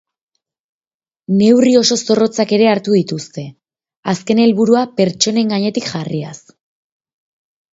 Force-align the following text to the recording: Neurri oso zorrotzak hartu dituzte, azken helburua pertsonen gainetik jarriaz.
Neurri 1.41 1.73
oso 1.81 1.97
zorrotzak 1.99 2.53
hartu 2.69 2.95
dituzte, 2.99 3.43
azken 4.15 4.41
helburua 4.47 4.83
pertsonen 5.03 5.55
gainetik 5.55 5.91
jarriaz. 5.93 6.37